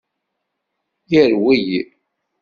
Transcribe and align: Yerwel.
Yerwel. 1.11 1.67